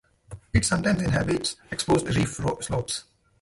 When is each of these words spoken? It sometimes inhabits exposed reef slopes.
It 0.51 0.65
sometimes 0.65 1.03
inhabits 1.03 1.57
exposed 1.69 2.07
reef 2.15 2.33
slopes. 2.61 3.03